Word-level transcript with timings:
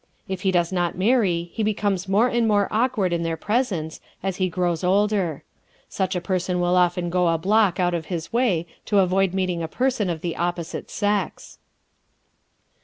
If 0.27 0.41
he 0.41 0.49
does 0.51 0.71
not 0.71 0.97
marry 0.97 1.51
he 1.53 1.61
becomes 1.61 2.07
more 2.09 2.27
and 2.27 2.47
more 2.47 2.67
awkward 2.71 3.13
in 3.13 3.21
their 3.21 3.37
presence 3.37 4.01
as 4.23 4.37
he 4.37 4.49
grows 4.49 4.83
older. 4.83 5.43
Such 5.89 6.15
a 6.15 6.19
person 6.21 6.59
will 6.59 6.75
often 6.75 7.11
go 7.11 7.27
a 7.27 7.37
block 7.37 7.79
out 7.79 7.93
of 7.93 8.07
his 8.07 8.33
way 8.33 8.65
to 8.85 8.97
avoid 8.97 9.35
meeting 9.35 9.61
a 9.61 9.67
person 9.67 10.09
of 10.09 10.21
the 10.21 10.35
opposite 10.35 10.89
sex. 10.89 11.59